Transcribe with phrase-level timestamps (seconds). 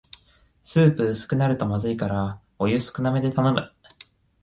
[0.63, 3.71] スープ薄くするとまずいからお湯少なめで頼む